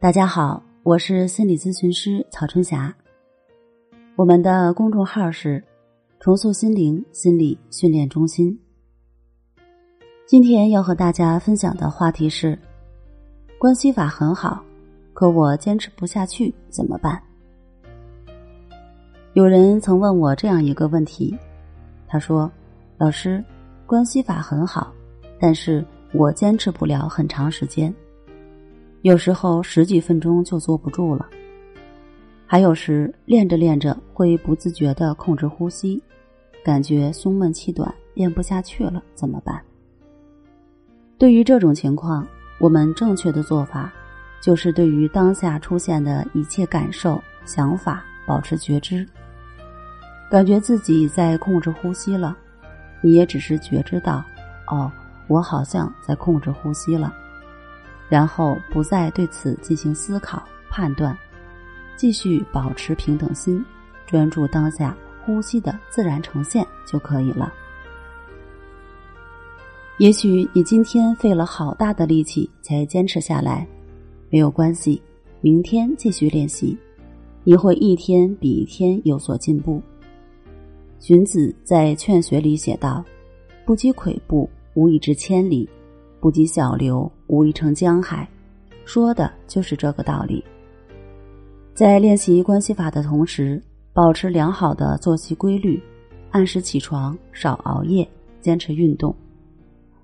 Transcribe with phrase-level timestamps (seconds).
[0.00, 2.90] 大家好，我是心理咨询师曹春霞。
[4.16, 5.62] 我们的公众号是
[6.18, 8.58] “重塑心灵心理训练中心”。
[10.24, 12.58] 今天要和大家分享的话题是：
[13.58, 14.64] 关系法很好，
[15.12, 17.22] 可我坚持不下去怎么办？
[19.34, 21.36] 有人曾问我这样一个问题，
[22.08, 22.50] 他说
[22.96, 23.44] ：“老师，
[23.84, 24.90] 关系法很好，
[25.38, 27.94] 但是我坚持不了很长时间。”
[29.02, 31.26] 有时候十几分钟就坐不住了，
[32.46, 36.02] 还有时练着练着会不自觉的控制呼吸，
[36.62, 39.58] 感觉胸闷气短，练不下去了，怎么办？
[41.16, 42.26] 对于这种情况，
[42.58, 43.90] 我们正确的做法
[44.42, 49.08] 就是对于当下出现的一切感受、想法保持觉知，
[50.30, 52.36] 感觉自己在控制呼吸了，
[53.00, 54.22] 你也只是觉知到，
[54.70, 54.92] 哦，
[55.26, 57.14] 我好像在控制呼吸了。
[58.10, 61.16] 然后不再对此进行思考判断，
[61.96, 63.64] 继续保持平等心，
[64.04, 64.94] 专注当下
[65.24, 67.50] 呼吸的自然呈现就可以了。
[69.98, 73.66] 也许你今天费了好大的力气才坚持下来，
[74.28, 75.00] 没有关系，
[75.40, 76.76] 明天继续练习，
[77.44, 79.80] 你会一天比一天有所进步。
[80.98, 83.04] 荀子在《劝学》里写道
[83.64, 85.68] ：“不积跬步，无以至千里。”
[86.20, 88.28] 不积小流，无以成江海，
[88.84, 90.44] 说的就是这个道理。
[91.74, 93.62] 在练习关系法的同时，
[93.92, 95.82] 保持良好的作息规律，
[96.30, 98.06] 按时起床，少熬夜，
[98.40, 99.14] 坚持运动，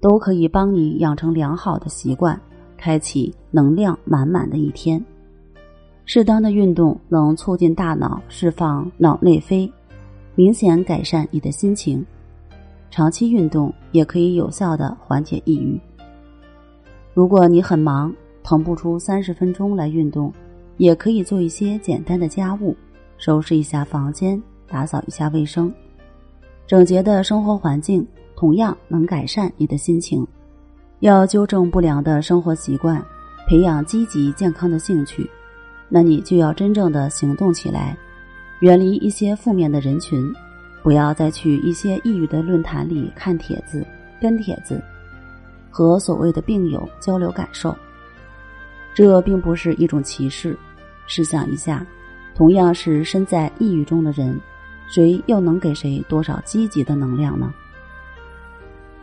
[0.00, 2.40] 都可以帮你养成良好的习惯，
[2.76, 5.04] 开启能量满满的一天。
[6.06, 9.70] 适当的运动能促进大脑释放脑内啡，
[10.34, 12.02] 明显改善你的心情。
[12.90, 15.78] 长期运动也可以有效的缓解抑郁。
[17.18, 20.32] 如果你很忙，腾不出三十分钟来运动，
[20.76, 22.76] 也可以做一些简单的家务，
[23.16, 25.68] 收拾一下房间，打扫一下卫生。
[26.64, 30.24] 整洁的生活环境同样能改善你的心情。
[31.00, 33.04] 要纠正不良的生活习惯，
[33.48, 35.28] 培养积极健康的兴趣，
[35.88, 37.98] 那你就要真正的行动起来，
[38.60, 40.24] 远离一些负面的人群，
[40.84, 43.84] 不要再去一些抑郁的论坛里看帖子、
[44.20, 44.80] 跟帖子。
[45.78, 47.72] 和所谓的病友交流感受，
[48.92, 50.58] 这并不是一种歧视。
[51.06, 51.86] 试想一下，
[52.34, 54.36] 同样是身在抑郁中的人，
[54.88, 57.54] 谁又能给谁多少积极的能量呢？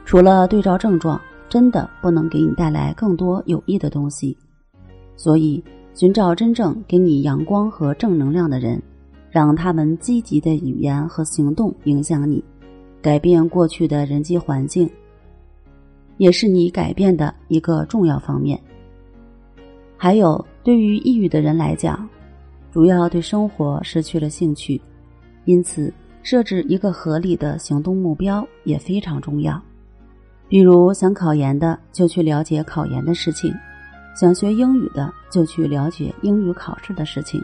[0.04, 4.38] 除了对照症状，真的不能给你带来更多有益的东西。
[5.16, 5.64] 所以，
[5.94, 8.84] 寻找真正给你阳光和正能量的人，
[9.32, 12.44] 让他们积极的语言和行动影响你，
[13.02, 14.90] 改变过去的人际环境。
[16.18, 18.60] 也是你改变的一个重要方面。
[19.98, 22.08] 还有，对于抑郁的人来讲，
[22.72, 24.82] 主要对生活失去了兴趣，
[25.46, 29.62] 因此设置一个合理的行动目标也非常重要。
[30.48, 33.54] 比如，想考研的就去了解考研的事情，
[34.16, 37.44] 想学英语的就去了解英语考试的事情。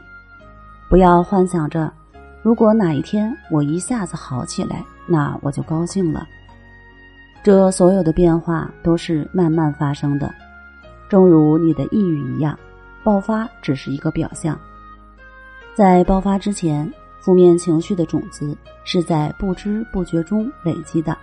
[0.89, 1.91] 不要幻想着，
[2.43, 6.27] 如果哪一天我一下子好起来，那我就高兴了。
[7.43, 10.31] 这所有的变化都是慢慢发生的，
[11.09, 12.57] 正如你的抑郁一样，
[13.03, 14.57] 爆发只是一个表象。
[15.73, 21.17] 在爆发之前，负面情绪的种子是在不知不觉中累积的，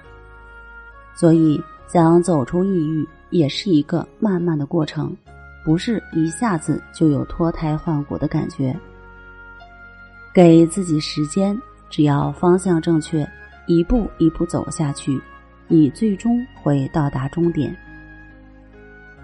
[1.14, 5.16] 所以想走出抑郁也是一个慢慢的过程，
[5.64, 8.76] 不是一下子就有脱胎换骨的感觉。
[10.34, 11.56] 给自己时间，
[11.88, 13.28] 只要方向正确，
[13.66, 15.20] 一步一步走下去。
[15.68, 17.74] 你最终会到达终点。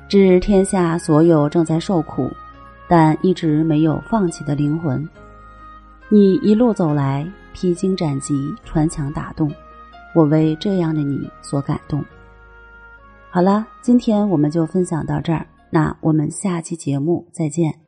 [0.09, 2.31] 致天下所有正在受苦，
[2.89, 5.09] 但一直没有放弃的灵魂，
[6.09, 9.51] 你一路走来，披荆斩棘，穿墙打洞，
[10.15, 12.05] 我为这样的你所感动。
[13.31, 17.84] 好了，今天我们就分享到这儿，那我们下期节目再见。